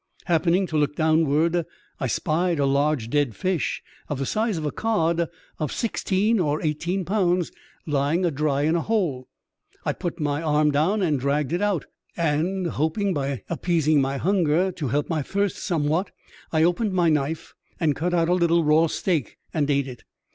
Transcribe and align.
Happening 0.25 0.65
to 0.65 0.77
look 0.77 0.95
downwards, 0.95 1.59
I 1.99 2.07
spied 2.07 2.57
a 2.57 2.65
large 2.65 3.11
dead 3.11 3.35
fish, 3.35 3.83
of 4.09 4.17
the 4.17 4.25
size 4.25 4.57
of 4.57 4.65
a 4.65 4.71
cod 4.71 5.29
of 5.59 5.71
sixteen 5.71 6.39
or 6.39 6.59
eighteen 6.63 7.05
pounds, 7.05 7.51
lying 7.85 8.25
a 8.25 8.31
dry 8.31 8.63
in 8.63 8.75
a 8.75 8.81
hole. 8.81 9.29
I 9.85 9.93
put 9.93 10.19
my 10.19 10.41
arm 10.41 10.71
down 10.71 11.03
and 11.03 11.19
dragged 11.19 11.53
it 11.53 11.61
out, 11.61 11.85
and, 12.17 12.65
hoping 12.65 13.13
by 13.13 13.43
appeasing 13.47 14.01
my 14.01 14.17
hunger 14.17 14.71
to 14.71 14.87
help 14.87 15.07
my 15.07 15.21
thirst 15.21 15.57
some 15.57 15.83
EXTBAOBDINABY 15.83 15.85
ADVENTURE 15.85 15.93
OF 15.93 16.03
A 16.03 16.05
CHIEF 16.07 16.43
MATE. 16.49 16.57
85 16.57 16.57
what, 16.57 16.59
I 16.59 16.63
opened 16.63 16.93
my 16.93 17.09
knife 17.09 17.53
and 17.79 17.95
cut 17.95 18.13
out 18.15 18.29
a 18.29 18.33
little 18.33 18.63
raw 18.63 18.87
steak, 18.87 19.37
and 19.53 19.69
ate 19.69 19.87
it. 19.87 20.03